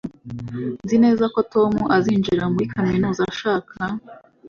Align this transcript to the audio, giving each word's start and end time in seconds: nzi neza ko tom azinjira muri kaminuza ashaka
nzi 0.83 0.95
neza 1.03 1.25
ko 1.33 1.39
tom 1.53 1.71
azinjira 1.95 2.43
muri 2.53 2.65
kaminuza 2.73 3.21
ashaka 3.31 3.75